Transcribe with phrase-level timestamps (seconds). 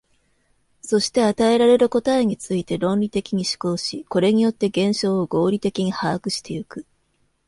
[0.81, 6.87] そして与えられる答えについて論理的に思考し、これによって現象を合理的に把握してゆく。